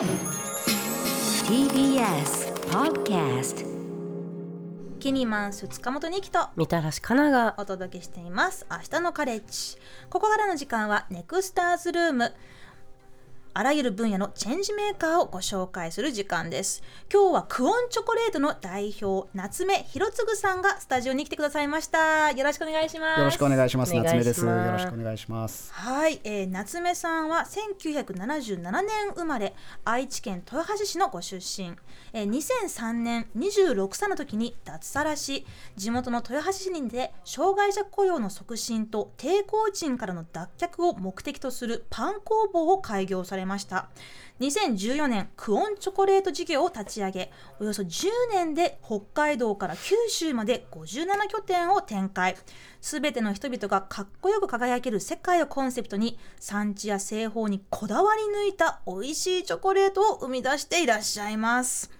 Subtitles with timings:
[0.00, 0.08] TBS
[2.70, 3.66] Podcast
[4.98, 8.64] キニマンス塚本二木とみたらしかながお届けしています。
[8.70, 9.76] 明日のカレッジ。
[10.08, 12.32] ここからの時間はネクスターズルーム
[13.52, 16.84] あらゆる分野のチェンジメーカーをご紹介する時間です。
[17.12, 22.30] 今日はクオンチョコレートの代表夏目博次さんがスタジオに来てくださいました。
[22.30, 23.18] よろしくお願いします。
[23.18, 23.94] よろしくお願いします。
[23.94, 24.46] 夏目です。
[24.46, 25.72] よろしくお願いします。
[25.72, 28.82] はい、えー、夏目さんは1977年
[29.16, 29.54] 生まれ
[29.84, 31.72] 愛知県豊橋市のご出身、
[32.12, 35.44] えー、2003年26歳の時に脱サラし
[35.76, 43.88] 地元の豊橋市で障害者雇用の促進と低工賃からの脱却を目的とするパン工房を開業されました。
[44.40, 52.36] 2014年クオンチョコレート事業を立ち上げおよそ10年で北海道から九州まで57拠点を展開。
[52.80, 61.90] すべての人々がかっこよく輝ける世界をコンセプトに産地や製法にこだわり抜いた美味しいチョコレートを生み出していらっしゃいます。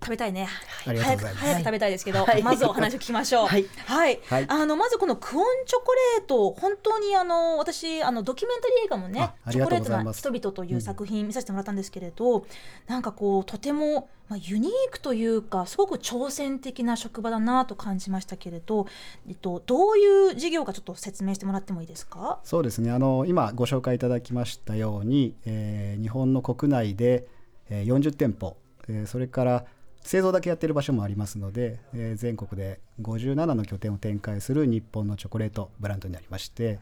[0.00, 0.48] 食べたいね、
[0.84, 2.42] 早く早く食べたいですけど、はい。
[2.42, 3.46] まずお話を聞きましょう。
[3.48, 3.66] はい。
[3.86, 4.46] はい、はい。
[4.48, 10.16] あのまずこのクオンチョコレート本当にあの私あのドキュメンタリー映画もねチョコレートがとうございます。
[10.16, 12.46] な人々という作品見させてもらったんですけれど、
[12.86, 18.86] なんかこうとても、まあ、ユニークというかすごく挑戦的な職場だなと感じましたけれど、
[19.26, 22.38] えっと、どういう事業かちょっと説明してもらってもいいですか？
[22.44, 22.90] そうですね。
[22.92, 27.26] あの今ご紹介いただきましたように、えー日本の国内で、
[27.70, 28.56] えー40店舗、
[28.88, 29.64] えーそれから
[30.08, 36.78] 製造だけやってる場所もありますので、えー全国で57の拠点を展開する日本のチョコレートブランドになりまして、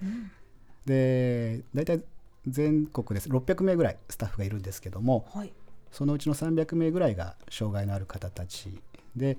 [0.87, 2.03] で大体
[2.47, 3.29] 全国です。
[3.29, 5.53] 600名ぐらいスタッフがいるんですけども、はい。
[5.91, 8.81] そのうちの300名ぐらいが障害のある方たち。
[9.17, 9.39] で、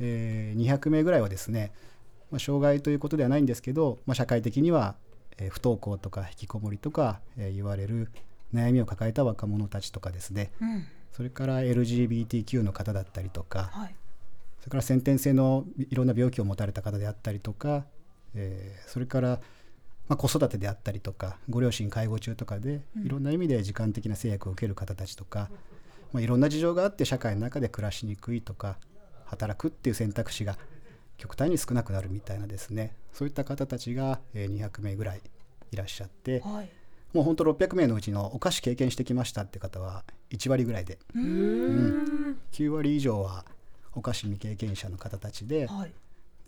[0.00, 1.70] えー200名ぐらいはですね、
[2.32, 4.96] まあ、障害ということではないんですけど、まあ、社会的には、
[5.38, 8.10] えー不登校とか引きこもりとか、えー言われる
[8.52, 10.50] 悩みを抱えた若者たちとかですね。
[10.60, 13.94] うんそれから LGBTQ の方だったりとかはい。
[14.60, 17.84] それから先天性のいろんな病気を持たれた方であったりとか、
[18.34, 19.40] えーそれから、
[20.08, 25.48] まあ、子育てであったりとかご両親介護中とかでいろんな意味で時間的な制約を受ける方たちとか、
[26.12, 28.76] まあ、いろんな事情があって社会の中で暮らしにくいとか
[29.26, 30.58] 働くっていう選択肢が
[31.16, 35.22] 極端に少なくなるみたいなですねそういった方たちがえー200名ぐらい
[35.72, 36.70] いらっしゃってはい
[37.12, 40.98] もう本当600名のうちのお菓子経験してきましたって方は1割ぐらいで。
[41.14, 42.38] うーん。
[42.52, 43.44] 9割以上は
[43.94, 45.66] お菓子未経験者の方たちで。
[45.66, 45.92] はい。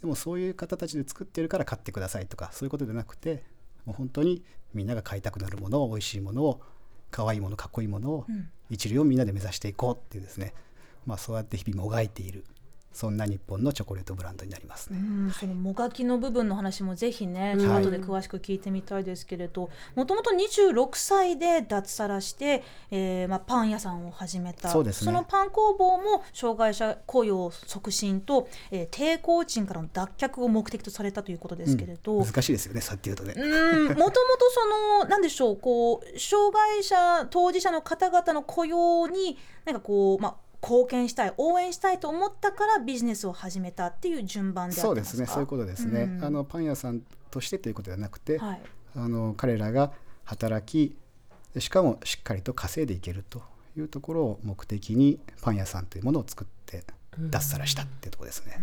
[0.01, 3.45] でもそういう方たちで作ってるから買ってくださいとかそういうことでなくて
[3.85, 4.43] もう本当に
[4.75, 6.61] みんなが買いたくなるものを美味しいものを
[7.13, 8.51] 可愛いものかっこいいものをうん。
[8.71, 10.55] 一流をみんなで目指していこうっていうですね、
[11.05, 12.45] まあ、そうやって日々もがいている
[12.93, 15.01] そんな日本のチョコレートブランドになりますうね。
[15.01, 24.69] んそのもがきの部分の話もぜひね、ちょっと後で詳しく聞いてみたいですけれど、もともと26歳で脱サラして、えーまあ、パン屋さんを始めた。
[24.69, 25.13] そうですね。
[25.13, 33.35] のパン工房も障害者雇用促進と、えー低工賃からの脱却を目的とされたということですけれど、難しいですよねそうやって言うとね。
[33.37, 34.13] うんもともと
[34.51, 45.27] そのなんでしょうこう障害者当事者の方々の雇用になんかこうまあ貢献したい応援したいと思ったからビジネスを始めたっていう順番でそうですすね。
[45.27, 46.25] そういうことですね、うん。
[46.25, 48.61] あのパン屋さんとしてということではなくて、はい。
[48.95, 49.93] あの彼らが
[50.25, 50.97] 働き
[51.53, 53.43] でしかもしっかりと稼いでいけると
[53.77, 56.85] いうところを目的にパン屋さんというものを作って
[57.19, 58.59] 脱サラしたっていうところですね。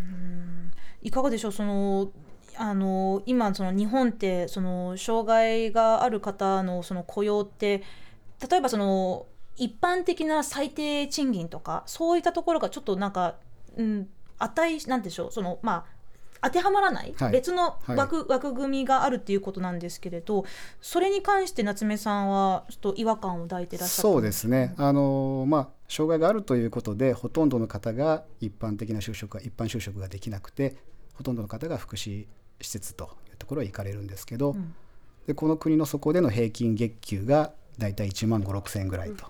[1.02, 1.52] いかがでしょう？
[1.52, 2.12] その
[2.56, 7.84] あの今その日本ってその障害がある方のその雇用って
[8.50, 13.36] 例えばその一般的な最低賃金とかそういったところがちょっとなんか、
[13.78, 16.00] うん、値なんでしょうそのまあ
[16.42, 17.32] 当てはまらない、はい。
[17.32, 17.98] 別のはい。
[17.98, 20.46] 枠,、枠組みがあるっていうことなんですけれど
[20.82, 24.02] それに関して夏目さんはちょっと違和感を抱いてらっしゃった。
[24.02, 30.78] そうですね、あのまあ、障害があるということでほとんどの方が一般的な就職が一般就職ができなくて
[31.16, 32.28] ほとんどの方が福祉
[32.62, 34.76] 施設というところへ行かれるんですけど、ん。
[35.28, 39.26] でこの国のそこでの平均月給がだいたい1万5 6千円ぐらいと、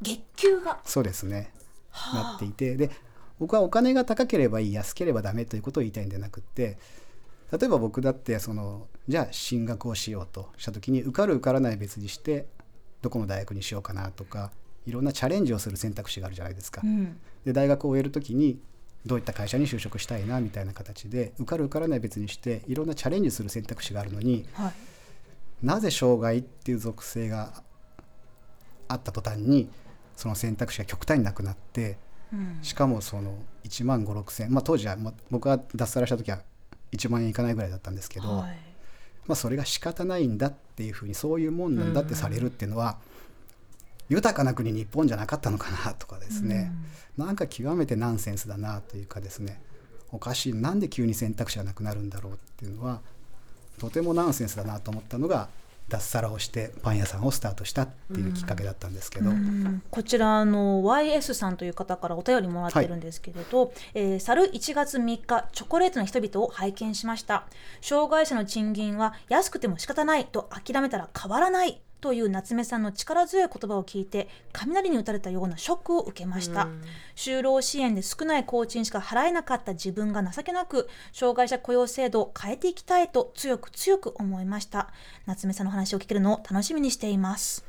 [0.00, 0.78] 月給が。
[0.84, 1.52] そうですね、
[1.90, 2.30] はあ。
[2.32, 2.76] なっていて。
[2.76, 2.90] で
[3.38, 6.78] 僕はお金が高ければいい安ければダメということを言いたいんじゃなくって
[7.52, 10.50] 例えば僕だってそのじゃあ進学をしようと。
[10.56, 12.46] した時に受かる受からない別にして
[13.02, 14.50] どこの大学にしようかなとか
[14.86, 16.80] いろんなチャレンジをする選択肢があるじゃないですか。
[16.84, 17.18] うん。
[17.44, 18.58] で大学を終える時に
[19.04, 24.72] どういった会社に就職したいなみたいな形で受かる受からない別にしていろんなチャレンジする選択肢があるのにはい
[25.62, 27.62] なぜ障害っていう属性が
[28.88, 29.68] あった途端に
[30.16, 31.98] その選択肢が極端になくなって
[32.32, 32.58] うん。
[32.62, 36.40] しかもその1万5 6千まあ当時は、まあ、僕が脱サラした時は
[36.92, 38.56] 1万円いかないぐらいだったんですけど、はい。
[39.26, 42.98] まあ、それが仕方ないんだっていうふうにそういうもんなんだってされるっていうのは、
[44.08, 46.72] 豊かな国日本じゃなかったのかなとかですね、
[47.16, 49.60] なんか極めてナンセンスだなというかですね。
[50.12, 50.54] おかしい。
[50.54, 53.00] なんで急に選択肢がなくなるんだろうっていうのは
[53.78, 55.48] とてもナンセンスだなと思ったのが
[55.88, 59.82] 脱サラをしてパン屋さんをスタートしたっていうきっかけだったんですけど、うん。
[59.90, 67.44] こちらの YS さんという方からお便りもらってるんですけれど、えー去る1月3日チョコレートの人々を拝見しました。
[67.82, 76.68] 障害者の賃金は安くても仕方ないと諦めたら変わらないという夏目さんの力強い言葉を聞いて雷に打たれたようなショックを受けました、
[77.16, 84.92] 就労支援で少ない工賃しか払えなかった自分が情けなく障害者雇用制度を変えていきたいと強く強く思いました。
[85.26, 87.64] 夏目さんの話を聞けるのを楽しみにしています。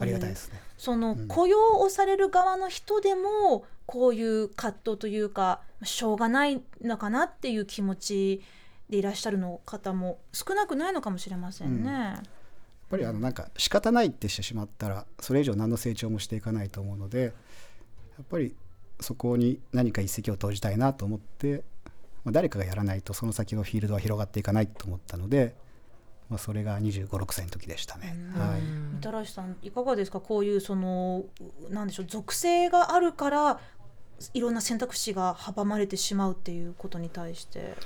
[0.00, 0.60] ありがたいですね。
[0.76, 8.42] その雇用をされる側の人でもこういう葛藤というかしょうがないのかなっていう気持ち
[8.90, 11.90] でいらっしゃるの方も少なくないのかもしれませんね。
[11.90, 12.24] やっ
[12.90, 17.28] ぱりあのなんか仕方ないってしてしまったらそれ以上何の成長もしていかないと思うのでや
[18.22, 18.54] っぱり
[19.00, 21.62] そこに何か一石を投じたいなと思って、
[22.24, 25.54] まあ、誰かがやらないとその先のフィールドは広がっていかないと思ったので、
[26.28, 28.16] まあ、それが2 5 6歳の時でしたね。
[28.34, 30.20] はいみたらしさんいかがですか？
[30.20, 31.24] こういうその
[31.70, 33.60] なんでしょう属性があるから
[34.34, 37.76] いろんな選択肢が阻まれてしまうっていうことに対して。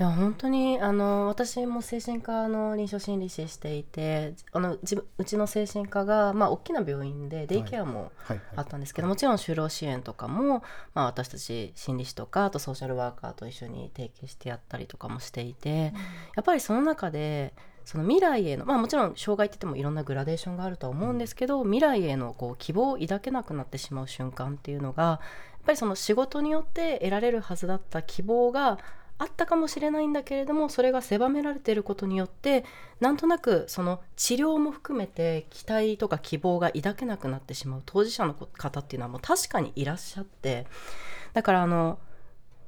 [0.00, 4.78] いや本当にあの私も精神科の臨床心理士していてあの
[5.18, 8.10] うちの精神科が、まあ、大きな病院でデイケアも
[8.56, 10.62] あったんですけど、もちろん就労支援とかも、
[10.94, 15.92] まあ、私たち心理師とかあとソーシャルワーカーと一緒に提携してやったりとかもしていて、
[16.36, 17.52] やっぱりその中で
[17.84, 25.18] その未来への、まあ、もちろん障害って言ってもいろんなグラデーションがあるとは思うんですけど、未来へのこう希望を抱けなくなってしまう瞬間っていうのがやっ
[25.66, 28.78] ぱりその仕事によって得られるはずだった希望が
[29.22, 32.64] あったかもしれないんだけれどもそれが狭められていることによって
[32.98, 37.82] なんとなくその治療も含めて期待とか希望が抱けなくなってしまう。
[37.86, 40.66] 当事者の方っていうのはもう確かにいらっしゃって。
[41.34, 42.00] だからあの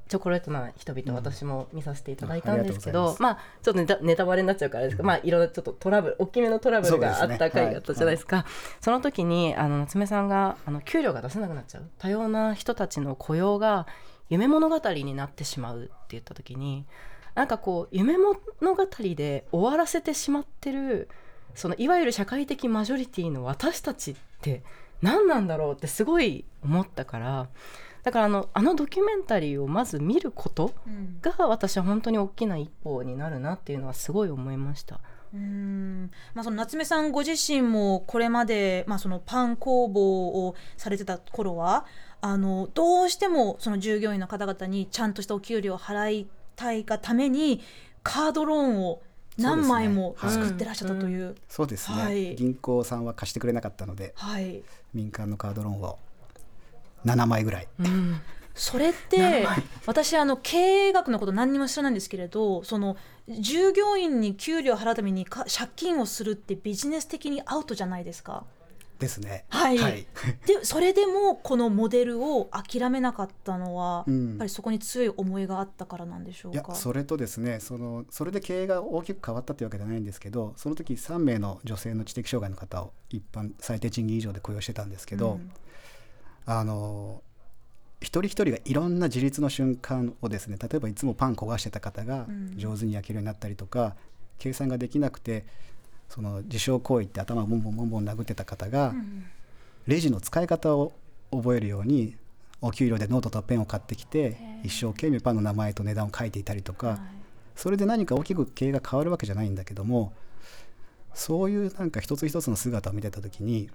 [0.07, 8.45] チョコレートな人々、私も見させていただいたんですけありがとうございどまあちょっとネタバレになっちゃうからですけど、まあいろんなちょっとトラブル大きめのトラブルがあった回だったじゃないですか。
[8.79, 11.89] その時にあの夏目さんがあの給料が出せなくなっちゃう。
[11.97, 13.87] 多様な人たちの雇用が
[14.29, 16.85] 夢物語になってしまうって言った時に
[17.35, 21.09] なんかこう夢物語で終わらせてしまってる
[21.53, 24.63] そのいわゆる社会的マジョリティの私たちって
[25.01, 27.47] 何なんだろうってすごい思ったから
[28.03, 34.99] だからあのあのドキュメンタリーをまず見ることうんが私は本当に大きな一歩になるなっていうのはすごい思いました。
[35.33, 41.85] うーんまあ、その夏目さんご自身もこれまで、まあ、そのパン工房をされてた頃は
[42.25, 47.61] あのどうしてもその従業員の方々にちゃんとしたお給料を払いたいがために
[48.01, 49.03] カードローンを
[49.37, 51.35] 何枚も作ってらっしゃったという。
[51.47, 52.35] そうですね、はい。
[52.35, 55.99] 銀行さんは貸してくれなかったのではい、民間のカードローンを
[57.05, 58.19] 7枚ぐらい、うん。
[58.55, 59.45] それって
[59.85, 60.57] 私あの経
[60.87, 68.45] 営学のこと何にも知らないんですけれどその従業員に給料を払うためにか借金をするってビジネス的にアウトじゃないですか。
[68.99, 69.45] ですね。
[69.49, 69.77] はい。
[69.77, 70.07] はい、
[70.45, 74.29] でそれでもこのモデルを諦めなかったのは、うん。
[74.29, 76.75] やっぱりそこに強い思いがあったからなんでしょういやか。
[76.75, 85.51] それとですねそのそれで経営が大きく変わったというわけではないんですけどその時3名の女性の知的障害の方を一般最低賃金以上で雇用してたんですけど、うん。
[86.45, 87.21] あの
[88.01, 92.53] 一人一人がいろんな自立の瞬間をですね例えばいつもパン焦がしてた方がうん。
[92.55, 93.95] 上手に焼けるようになったりとか、
[94.37, 95.45] 計算ができなくて
[96.15, 99.25] その自傷行為って頭をボンボンボンボン殴ってた方が、うん
[99.87, 100.93] レジの使い方を
[101.29, 102.15] 覚えるように
[102.59, 106.99] お給料でノートとペンを買ってきて一生懸命パンの名前と値段を書いていたりとか、はい。
[107.55, 110.11] それで何か大きく経営が変わるわけじゃないんだけども
[111.13, 113.69] そういうなんか一つ一つの姿を見てた時に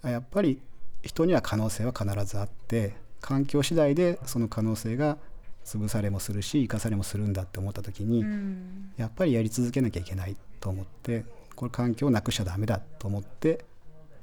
[0.00, 0.62] あやっぱり
[1.02, 5.18] 人には可能性は必ずあって環境次第でその可能性が
[5.66, 8.92] 潰されもするし生かされもするんだって思った時に、うん。
[8.96, 13.64] やっぱりやり続けなきゃいけないと思ってこれ環境をなくしちゃダメだと思って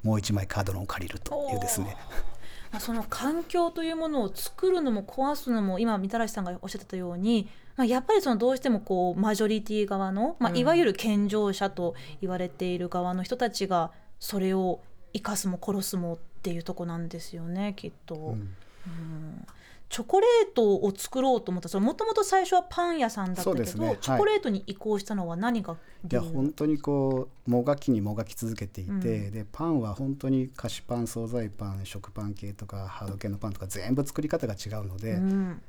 [0.04, 1.98] もう一枚カードローンを借りるというですね。
[2.72, 14.82] まあ、その環境というものを作るのも壊すのも今みたらしさんがおっしゃってたように、まあ、やっぱりそのどうしてもこうマジョリティ側の、まあ、うんいわゆる健常者と言われている側の人たちがそれを
[15.14, 18.16] 生かすも殺すもっていうとこなんですよねきっと。
[18.16, 18.56] うん
[18.86, 19.48] うん
[19.90, 21.80] チョコレートを作ろうと思った。
[21.80, 23.88] もともと最初はパン屋さんだったけど、ね。
[23.88, 23.98] はい。
[24.00, 25.78] チョコレートに移行したのは何が
[26.10, 29.02] いや本当にこうもがきにもがき続けていて、うん。
[29.32, 35.62] でパンは本当に菓子パン惣菜パン食パン系とかハード系のパンとか全部作り方が違うので、うん。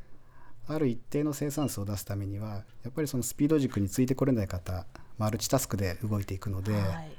[0.67, 4.85] ある一定の生産数を出すためにはやっぱりそのスピード軸についてこれない方
[5.17, 7.13] マルチタスクで動いていくので、はい。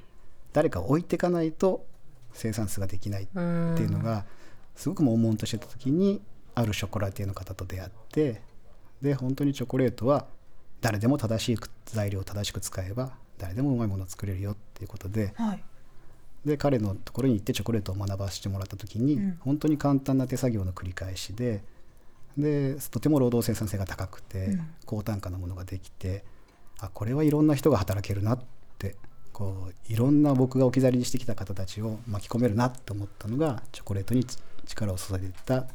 [0.51, 1.86] 誰かを置いていかないと
[2.34, 4.25] 生産数ができないっうんていうのが
[4.75, 6.22] すごく悶々としてた時に
[6.59, 8.41] あるショコラティエの方と出会って
[9.01, 10.25] で本当にチョコレートは
[10.81, 15.63] 誰でも正しい材料を正しく使えば誰でもうまいものを作れるよっていうことではい。
[16.45, 19.37] で彼のところに行ってチョコレートを学ばせてもらった時に、うん。
[19.41, 21.63] 本当に簡単な手作業の繰り返しで
[22.37, 24.67] でとても労働生産性が高くて、うん。
[24.85, 26.23] 高単価なものができて
[26.79, 28.39] あこれはいろんな人が働けるなっ
[28.77, 28.95] て
[29.33, 35.65] こういろんな僕が置き去りにしてきた方たちを巻き込めるなって思ったのがチョコレートにち力を注いでいった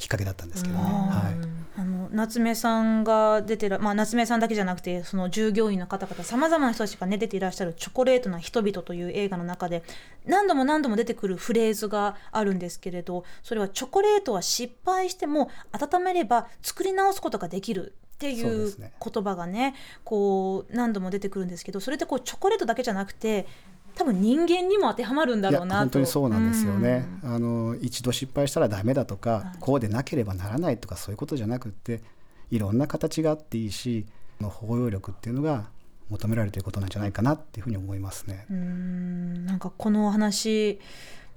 [0.00, 0.82] きっかけだったんですけどね。
[0.82, 1.60] はい。
[1.76, 9.84] あの夏目さんが出てる、まあ、夏目さんだけじゃなくてその従業員の方々さまざまな人たちが、ね、出ていらっしゃる「チョコレートな人々」という映画の中で
[10.26, 23.46] 何度も何度も出てくるフレーズがあるんですけれどそれはチョコレートは失敗しても温めれば作り直すことができるっていう言葉がねこう何度も出てくるんですけどそれってこうチョコレートだけじゃなくて
[23.94, 25.80] 多分人間にも当てはまるんだろうなと。
[25.80, 27.34] 本当にそうなんですよね、うん。
[27.34, 29.58] あの一度失敗したらダメだとか、はい。
[29.60, 32.02] こうでなければならないとかそういうことじゃなくって
[32.50, 34.06] いろんな形があっていいし
[34.38, 35.66] この包容力っていうのが
[36.08, 38.46] 求められるということなんじゃないかなっていうふうに思いますね。
[38.50, 39.46] うーん。
[39.46, 40.80] なんかこのお話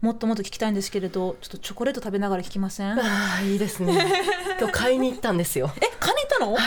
[0.01, 2.97] もっともっと聞きたいんですけれどちょっとチョコレート食べながら聞きません？
[2.97, 3.93] えああいいですね。
[4.59, 5.67] 今日買いに行ったんですよ。
[5.99, 6.57] 買いに行ったの、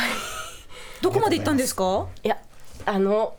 [1.03, 2.07] どこまで行ったんですか？
[2.23, 2.39] いや
[2.87, 3.35] あの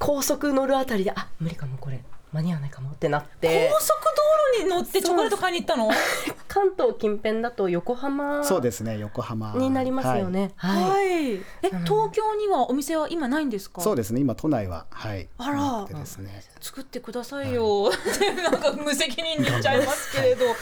[0.00, 2.02] 高速乗るあたりであ無理かもこれ。
[2.32, 3.68] 間に合わないかもってなって。
[3.72, 5.90] 高速道路に乗ってチョコレート買いに行ったの？
[6.46, 9.52] 関東近辺だと横浜そうですね横浜。
[9.56, 10.52] になりますよね。
[10.56, 11.04] はい、はい。
[11.34, 11.38] え
[11.72, 11.84] うん。
[11.84, 13.80] 東京にはお店は今ないんですか？
[13.80, 15.56] はいそうですね今都内ははいあら。
[15.56, 16.44] なってですね。
[16.60, 17.90] 作ってくださいよ、
[18.48, 20.46] なんか無責任に言っちゃいますけれど。
[20.46, 20.56] はい。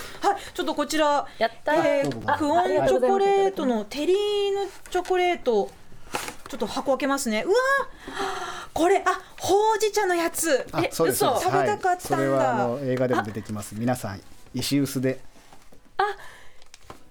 [0.55, 4.17] ちょっとこちらやったえーー、クオンチョコレートのテリー
[4.55, 5.71] ヌチョコレート
[6.49, 7.45] ちょっと箱開けますね。
[7.47, 10.67] うわーこれあほうじ茶のやつ。
[10.73, 11.45] あえそうですそうです。
[11.45, 13.75] 食べたかったんだ、はい、それはあの映画でも出てきます。
[13.77, 14.21] 皆さん
[14.55, 15.21] 石臼で。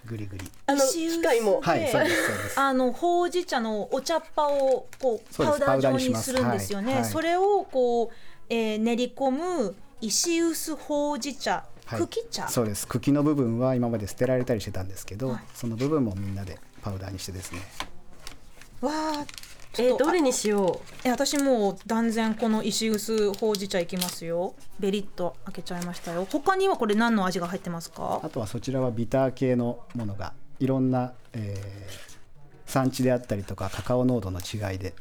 [0.06, 0.50] グリグリ。
[0.68, 1.18] あの石臼。
[1.18, 1.60] 機械も。
[1.62, 2.60] はいそうですそうです。
[2.60, 6.94] あのほうじ茶のお茶っ葉をこうパウダー状にするんですよね。
[6.94, 7.02] はい。
[7.02, 7.12] はい。
[7.12, 8.10] それをこう、
[8.50, 12.00] えー練り込む石臼ほうじ茶、はい。
[12.00, 12.48] 茎茶？
[12.48, 12.88] そうです。
[12.88, 15.40] 茎の部分は今まで捨てられたりしてたんですけど、はい。
[15.54, 17.60] その部分もみんなでパウダーにしてですね
[18.82, 19.26] わあ、
[19.74, 24.54] ちえどれにしよえ私もう断然この石臼ほうじ茶いきますよ。
[24.80, 26.28] ベリッと開けちゃいましたよ。
[26.32, 28.22] 他にはこれ何の味が入ってますか？
[28.24, 28.30] あ？
[28.30, 32.08] とはそちらはビター系のものがいろんな、えー
[32.70, 34.94] 産地であったりとかカカオ濃度の違いで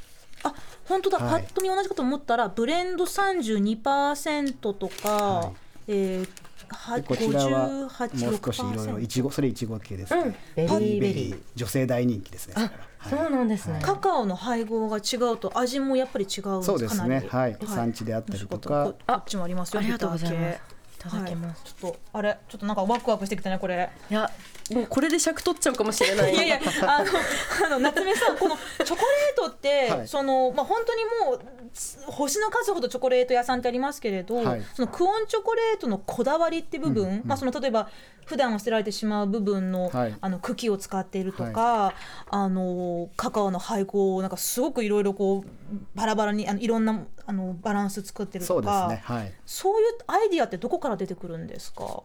[0.44, 0.54] あ、
[0.84, 1.18] 本当だ。
[1.18, 5.52] はいパッと見同じかと思ったらブレンド32%とか、はい
[5.88, 6.28] えー
[6.68, 10.16] はでこちらはもう58、少しいろいろい6%ちごそれいちご系です。
[10.16, 10.78] ね、うん。
[10.78, 11.38] ベリーベリー。
[11.54, 12.54] 女性大人気ですね。
[12.54, 13.82] それうはあそうなんですね、はい。
[13.82, 16.56] カカオの配合が違うと味もやっぱり違う。
[16.56, 17.24] んですそうですかなり。
[17.24, 18.58] ねはい、産地であったりとか。
[18.58, 19.80] ここっちもありますよ。
[19.80, 20.75] ありがとうございます
[21.10, 22.38] ただきます、はいちょっとあれ？
[22.48, 23.90] ちょっとなんかワクワクしてきたねこれ。
[24.10, 24.30] い、や
[24.72, 26.34] もうこれで尺取っちゃうかもしれない。
[26.34, 27.10] いやいやあの
[27.66, 30.08] あの夏目さんこのチョコレートって、はい。
[30.08, 31.40] そのまあ本当にもう
[31.72, 34.62] つ星の数ほどチョコレート屋さんってありますけれど、はい。
[34.74, 37.22] そのクオンチョコレートのこだわりって部分、うんうん。
[37.24, 37.88] まあその例えば
[38.24, 40.14] 普段は捨てられてしまう部分の,、はい。
[40.20, 41.94] あの茎を使っているとか、
[42.30, 49.32] あのカカオの配合をなんかすごくいろいろこうバラバラにあのいろんなあのバランス作ってるそうですとかねはい。
[49.44, 52.02] そういうアイディアってどこから出てくるんですか？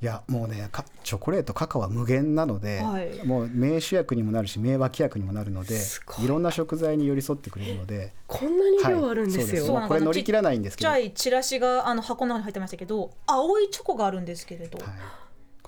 [0.00, 3.26] いやもうねかチョコレートカカオは無限なので、はい。
[3.26, 5.74] もう名主役にもなるし名脇役にもなるので
[6.20, 6.24] い。
[6.24, 10.90] いろんな食材に寄り添ってくれるのでこんなに量あるんですよ、はいそうそうもうこれ乗り切らないんですけど。
[10.90, 14.88] ちっちゃいチラシがあの箱の中に入ってましたけど青いチョコがあるんですけれど、はい、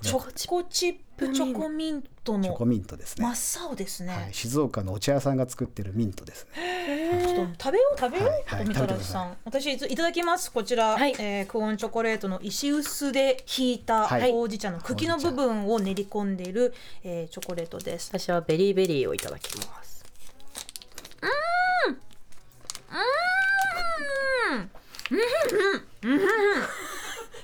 [0.03, 7.35] チはョコチップチョコミントのチョコミントですね、真っ青ですね、はい、静岡のお茶屋さんが作ってるミントですね。
[7.35, 8.43] ちょっと食べよう食べよう、はい。
[8.45, 8.65] はい。
[8.67, 9.77] ちょっとみたらしさん、私い。
[9.77, 10.51] ついただきます。
[10.51, 11.15] こちら、はい。
[11.19, 14.33] えークオンチョコレートの石臼でひいたはい。
[14.33, 18.11] ほうじ茶の茎の部分を練り込んでいる、えーチョコレートです。
[18.13, 20.05] 私はベリーベリーをいただきます。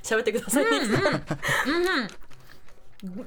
[0.03, 0.65] 喋ってください、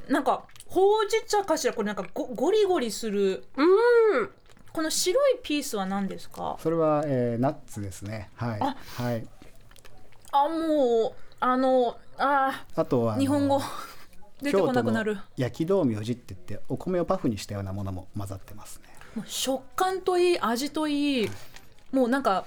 [0.08, 1.74] なんかほうじ茶かしら？
[1.74, 4.30] これなんかゴゴリゴリするうん。
[4.72, 6.58] この白いピースは何ですか？
[6.60, 8.30] それは、えーナッツですね。
[8.36, 8.60] はい。
[8.62, 9.28] あはい。
[10.32, 13.62] あもうあのああとは日本語。
[14.42, 15.18] 出てこなくなる。
[15.36, 18.86] 焼き豆苗字って言ってお米をパフにしたようなものも混ざってますね。
[19.16, 21.30] もう食感といい味といい
[21.92, 22.46] もうなんか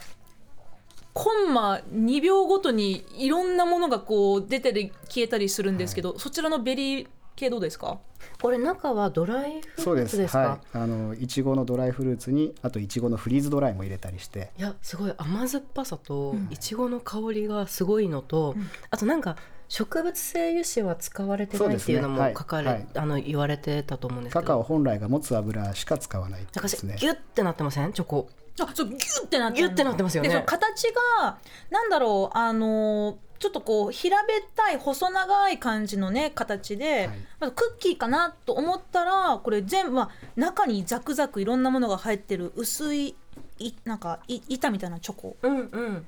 [1.12, 7.98] コンマ2秒ごとにいろんなものがこう出てる消えたりするんですけど、そちらのベリー系どうですか？
[8.40, 10.32] これ中はドライフそうですルーツです。
[10.32, 10.78] かはい。
[10.78, 14.50] あのいちごのドライフルーツにあといちごのフリーズドライも入れたりして。
[14.58, 18.54] いやすごい甘酸っぱさといちごの香りがすごいのと、
[18.90, 19.36] あとなんか
[19.68, 22.86] 植物性油脂は使われてないっていうのも書かれ、はい。
[22.94, 24.40] あの言われてたと思うんですけど。
[24.42, 26.96] カカオ本来が持つ油しか使わないってなんかですね。
[26.98, 27.92] ギュッてなってません？
[27.92, 28.28] チョコ
[28.60, 30.42] あそうギュッてなってギュッてなってますよね。
[30.46, 31.38] 形が
[31.70, 37.18] なんだろうあのーちょっとこう平べったい細長い感じのね形で、はい。
[37.40, 43.16] まずクッキーかなと思ったらこれ全部、まあ、中にザクザクいろんなものが入ってる薄い
[43.58, 45.36] いなんかい板みたいなチョコ。
[45.42, 46.06] うんうん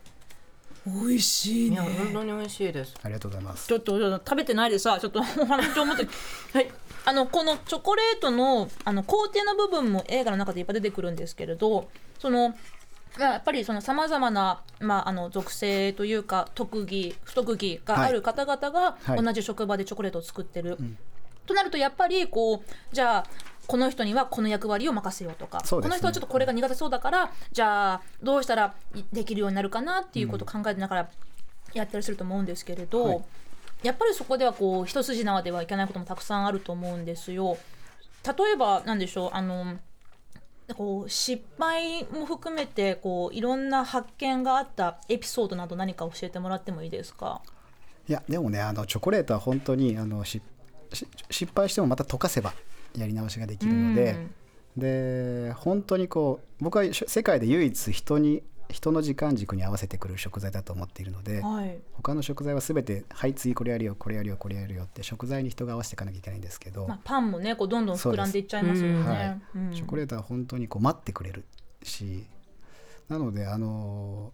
[0.87, 2.95] 美味しいいや本当に美味しいです。
[3.03, 3.67] ありがとうございます。
[3.67, 6.07] ちょっと食べてないでさちょっとお話を持って。
[6.53, 6.71] はい。
[7.07, 12.55] あのこのチョコレートのあの工程の部分も映画の中でいっぱい出てくるんですけれどその
[13.19, 19.23] まあやっぱりそのさまざまな、まあ、あの属性というか特技不特技がある方々がはい。
[19.23, 20.79] 同じ職場でチョコレートを作ってる。
[21.47, 23.25] となるとやっぱりこうじゃあ
[23.67, 25.65] この人にはこの役割を任せようとかね。
[25.69, 28.75] この人はちょっとこれが苦手そうだからじゃあどうしたら
[29.13, 31.11] できるようになるかなっていうことを考えてながら
[31.73, 33.25] やったりすると思うんですけれど、はい。
[33.83, 37.57] やっぱりそこではこう一筋縄ではいけないこともたくさんあると思うんですよ。
[38.27, 39.77] 例えばなんでしょうあの
[40.77, 47.43] こう失敗も含めてこういろんな発見があったエピソードなど何か教えてもらってもいいですか？
[48.09, 50.43] いやでもねあのチョコレートは本当にあのしし
[50.95, 52.55] 失敗してもまた溶かせば
[52.97, 54.27] やり直しができるので、
[54.77, 61.79] で本当にこう僕はし世界で唯一人に人の時間軸に合わせてくる食材だと思っているので、はい。
[61.93, 69.03] 他の食材は全て「はい次これやるよこれやるよこれやるよ」って食材に人が合わせていかなきゃいけないんですけど、まあ、パンもねこうどんどん膨らんでいっちゃいますよね。
[69.03, 69.41] はい。
[69.55, 69.73] うん。
[69.73, 71.45] チョコレートは本当にこう待ってくれる
[71.83, 72.27] し
[73.09, 74.33] なのであの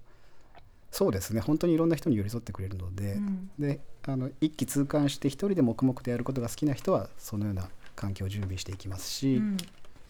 [0.91, 1.41] そうですね。
[1.41, 3.51] 本当にいろんな人に寄り添ってくれるので,、ん。
[3.59, 9.57] であの一気通貫して一人で黙々とやることが好きな人はそのような環境を準備していきますし、うん。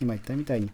[0.01, 0.71] 今言ったみたいに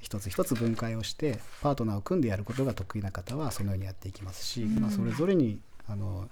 [0.00, 6.28] 一つ一つ分解をしてパートナーを組んでやることが得意な方はそのようにやっていきますし、まあ、それぞれにあの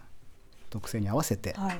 [0.69, 1.77] 特性に合わせて、はい。
[1.77, 1.79] っ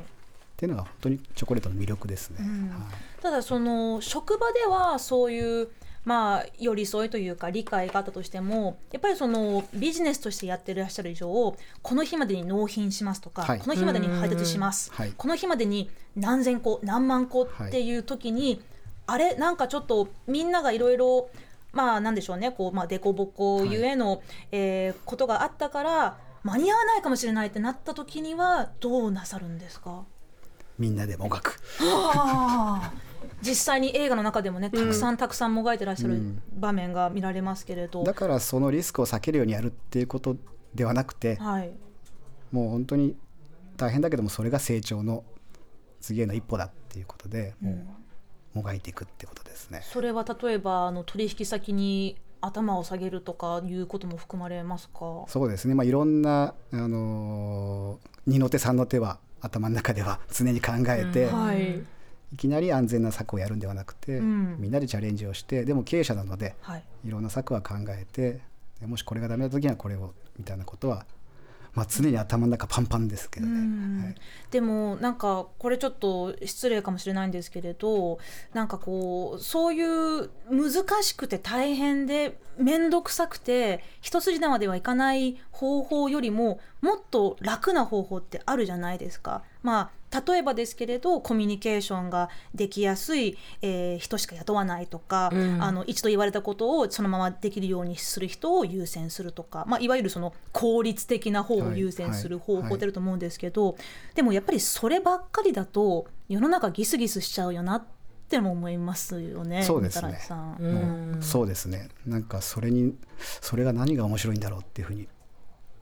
[0.57, 2.45] ていうのが本当にチョコレートの魅力ですね。
[2.45, 2.71] ん。
[2.71, 3.23] はい。
[3.23, 5.69] ただその職場ではそういう
[6.05, 13.59] まあ寄り添いというか理解があったとしてもやっぱりそのビジネスとしてやってらっしゃる以上この日までに納品しますとか、はい。
[13.61, 15.13] この日までに配達します、はい。
[15.17, 18.61] この日までに何千個何万個っていう時に、
[19.07, 21.31] あれなんかちょっとみんながいろいろ
[21.73, 30.03] まあなんでしょうねこう、まあ、凸凹ゆえの、えーことがあったから間に合わないかもしれないってなった時にはどうなさるんですか？
[30.79, 31.61] みんなでもがく
[33.43, 36.43] 実際に映画の中でもねたくさんたくさんもがいてらっしゃるうん。
[36.55, 40.37] 場面が見られますけれど、だからそのリスクを避けるようにやるっていうこと
[40.75, 41.73] ではなくてはい、
[42.51, 43.17] もう本当に
[43.77, 45.25] 大変だけどもそれが成長の
[46.01, 47.73] 次への一歩だっていうことでも
[48.55, 49.83] うもがいていくってことですね。
[49.83, 55.25] それは例えばあの取引先に頭を下げるとかいうことも含まれますか？
[55.29, 61.83] そうですね、まあ、いろんな、あのー二の手三の手は頭の中では常に考えて、はい、
[62.33, 68.41] いきなり安全な策をやるんではなくて、んみんなでチャレンジをしてでも経営者なのではい、いろんな策は考えて
[68.81, 71.05] でもしこれがダメな時にはこれをみたいなことは、
[71.75, 74.05] まあ、常に頭の中パンパンですけどね。
[74.05, 74.15] はい
[74.51, 78.19] でもなんかこれちょっと失礼かもしれないんですけれど
[78.53, 89.43] なんかこうそういう難しくて大変で面倒くさくて一筋縄ではいかない方法よりももっと楽な方法ってあるじゃないですか。
[89.63, 95.63] まあ例えばですけれどコミュニケーションができやすい、えー人しか雇わないとか、うん。
[95.63, 103.77] あの一度言われたことをそのままできるようにする人を優先するとか、まあ、いわゆるその効率的な方を優先する方法ってあると思うんですけど、
[104.15, 107.85] でもやっぱりそればっかりだと世の中ギスギスしちゃうよなっ
[108.29, 109.63] ても思いますよね。
[109.63, 110.19] そうですね。
[110.61, 111.19] うん。
[111.21, 111.89] そうですね。
[112.07, 112.95] なんかそれに
[113.41, 115.09] それが何が面白いんだろうっていうふうに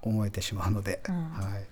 [0.02, 1.14] 思えてしまうので、うん。
[1.30, 1.66] はい、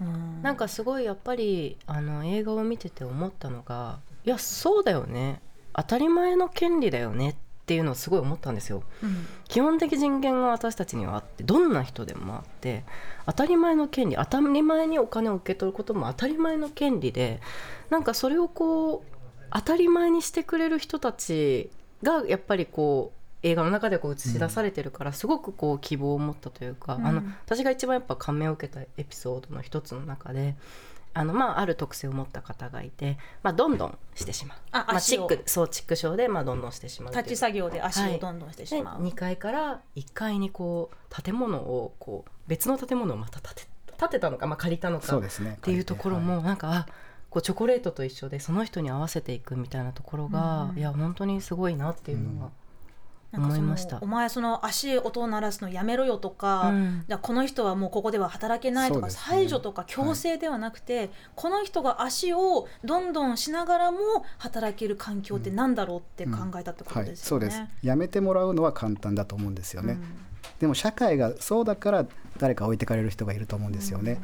[0.00, 0.42] うん。
[0.42, 5.40] なんかすごいやっぱりあの映画を見てて思ったのがいやそうだよね。
[5.74, 7.34] 当たり前の権利だよねっ
[7.66, 8.82] ていうのをすごい思ったんですよ。
[9.02, 9.26] うん。
[9.46, 12.84] 基本的人権が私たちにはあってどんな人でもあって
[13.26, 17.40] 当たり前の権利当たり前にお金を受け取ることも当たり前の権利で
[17.88, 19.10] なんかそれをこう
[19.52, 21.70] 当たり前にしてくれる人たち
[22.02, 27.06] がやっぱりこう映画の中でこう映し出されてるからすごくこう希望を持ったというか、うん。
[27.06, 30.56] あの私が一番やっぱ感銘を受けたエピソードの一つの中で。
[31.12, 34.58] あのまあ、ある特性を持った方がいて、まあ、どんどんしてしまう。
[34.70, 39.02] あまあ、チックそうチック症で、まあ、どんどんしてしまう立ち作業で足をどんどんしてしでまう。
[39.02, 45.54] 2階から1階にこう建物をこう別の建物をまた建て建てたのか、まあ、借りたのかそうですね。
[45.56, 46.86] っていうところもなんかあ
[47.28, 52.50] こうチョコレートと一緒でその人に合わせていくみたいなところが、うんいや本当にすごいなっていうのは、
[53.32, 53.98] 思いました。
[54.00, 57.04] お前その足音を鳴らすのやめろよとか、うん。
[57.06, 59.14] じゃあこの人はもうここでは働けないとか、ね。
[59.16, 63.98] 排除とか強制ではなくて、この人が足をどんどんしながらも
[64.38, 67.46] 働ける環境ってなんだろうって考えたってことはい、ですよね。
[67.50, 67.86] そうです。
[67.86, 70.02] やめてもらうのは簡単だと思うんですよね、うん。
[70.58, 72.06] でも社会がそうだから
[72.38, 74.20] 誰か置いてかれる人がいると思うんですよね、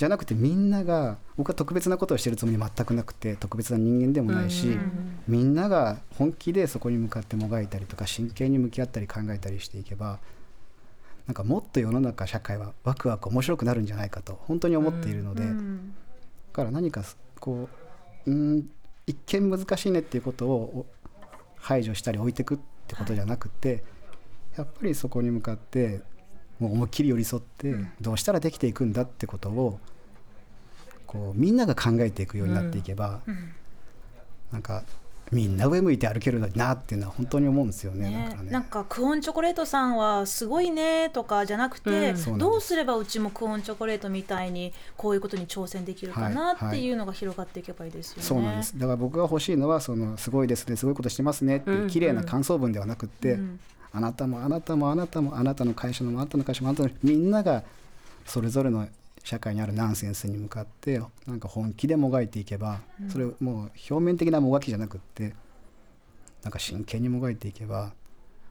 [0.00, 5.18] じゃなくてみんなが僕は特別なことをしてるつもり全くなくて特別な人間でもないし、うん。
[5.28, 10.18] みんなが本気でそこに向かってもがいたりとか真剣に向き合ったり考えたりしていけば
[11.26, 15.94] なんかもっと世の中社会はワクワク面白くなるんじゃないかと本当に思っているので、だうん。
[16.54, 17.04] から何か
[17.38, 17.68] こ
[18.24, 18.70] ううん
[19.06, 20.86] 一見難しいねっていうことを
[21.56, 23.84] 排除したり置いていくってことじゃなくて、
[24.56, 26.00] やっぱりそこに向かって
[26.60, 29.80] もう思いっきり寄り添ってどうしたらできていくんだってことを
[31.06, 33.52] こうみんなが考えていくようになっていけば、うん。
[34.52, 34.84] なんか
[35.32, 38.10] みんな上向いて歩けるのになっていうのは本当に思うんですよね。
[38.10, 38.50] だねからね。
[38.50, 42.38] なんかクオンチョコレートさんはすごいねとかじゃなくて、うん。
[42.38, 48.22] どうすればうちもクオンチョコレートみたいにこういうことに挑戦できるかなはいっていうのが広がっていけばいいですよね。
[48.22, 48.78] そうなんです。
[48.78, 50.76] だから僕が欲しいのはそのすごいですね。
[50.76, 53.60] すごいことしてますねっていう綺麗な感想文ではなくって、うん
[53.92, 57.62] あなたもあなたもあなたもあなたの会社のもあなたの会社もあなたのみんなが
[58.26, 58.88] それぞれの
[59.24, 65.34] 社会にあるナンセンスに向かってなんか本気でもがいていけば、それもう表面的なもがきじゃなくって
[66.42, 67.92] なんか真剣にもがいていけば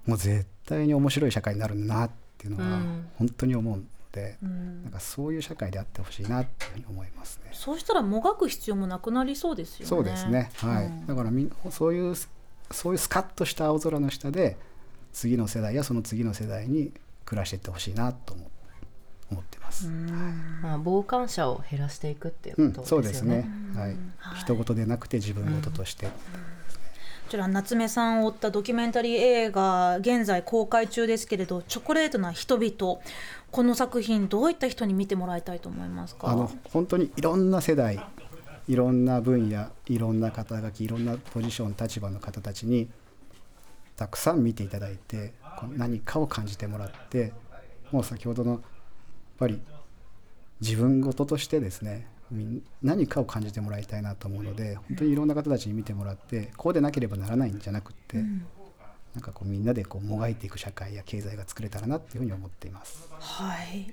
[0.05, 3.09] もう絶対に面白い社会になるなっていうのはうん。
[3.17, 4.83] 本当に思うので、うん。
[4.83, 7.49] なんかそういう社会であってほしいなっていうふうに思いますね。
[7.53, 9.87] そうしたらもがく必要もなくなりそうですよね。
[9.87, 10.85] そうですね、はい。
[10.85, 11.05] うん。
[11.07, 12.15] だからみんそういう
[12.71, 14.57] そういうスカッとした青空の下で
[15.13, 16.91] 次の世代やその次の世代に
[17.25, 18.49] 暮らしていってほしいなと思
[19.31, 19.87] 思ってます。
[19.87, 23.03] まあ、傍観者を減らしていくっていううんことですよね。
[23.03, 23.89] そうですね、はい。
[24.17, 24.39] はい。
[24.39, 26.11] 人事でなくて自分事として、こ
[27.29, 33.01] ちら夏目さんを追ったドキュメンタリー映画現在公開中ですけれど「チョコレートな人々」
[33.51, 36.29] この作品どういった人に見てもらいたいと思いますか？
[36.29, 38.03] あの本当にいろんな世代
[38.67, 42.89] いろんな分野いろんな肩書きいろんなポジション立場の方たちに
[43.99, 47.33] たくさん見ていただいてこう何かを感じてもらって
[47.91, 48.61] もう先ほどのやっ
[49.37, 49.59] ぱり
[50.61, 52.07] 自分事としてですね
[52.81, 63.09] 何かを感じてもらいたいなと思うので本当にいろんな方たちに見てもらってこうでなければならないんじゃなくって、なんかこうみんなでこうもがいていく社会や経済が作れたらなっていうふうに思っています。
[63.19, 63.91] はい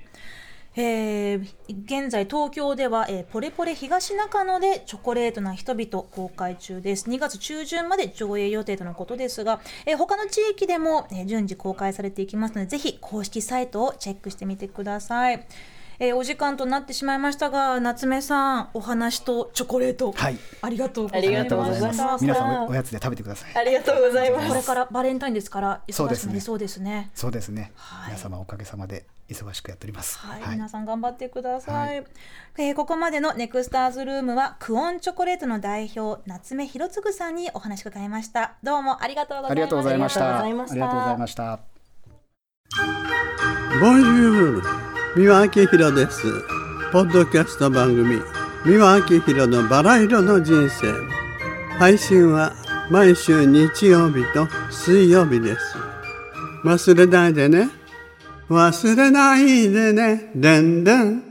[0.78, 7.08] えー現在東京では、えーポレポレ東中野でチョコレートな人々公開中です。
[7.08, 15.46] 2月中旬まで上映予定とのことですが、えー他の地域でも、えー順次公開されていきますのでぜひ公式サイトをチェックしてみてください、
[15.98, 20.36] えーお時間となってしまいましたが夏目さんお話とチョコレート、はい。
[20.60, 22.22] ありがとうございまありがとうございしたます。
[22.22, 23.56] 皆さんおおやつで食べてください。
[23.56, 24.48] ありがとうございます。
[24.48, 26.26] これからバレンタインですからそうですね。
[26.26, 27.10] 忙しくなりそうですね。
[27.14, 28.10] そうですね、はい。
[28.10, 30.18] 皆様おかげさまで忙しくやっております。
[30.18, 30.50] はい、はい。
[30.52, 32.06] 皆さん頑張ってください、は
[32.58, 38.54] えーここまでのネクスターズルームはクオンチョコレートの代表夏目博次さんにお話を伺いました。
[38.62, 39.56] どうもありがとうございました。
[39.56, 40.40] ありがとうございました。
[40.40, 40.76] ありがとうございました。
[40.76, 41.60] ありがとうございました。
[43.80, 44.62] ボンジュール
[45.16, 46.22] 三輪明宏です。
[46.92, 48.22] ポッドキャスト番組
[48.64, 50.92] 三輪明宏のバラ色の人生。
[51.78, 52.54] 配信は
[52.90, 55.76] 毎週日曜日と水曜日です。
[56.64, 57.68] 忘れないでね
[58.48, 60.30] 忘れないでね。
[60.34, 61.25] でんでん。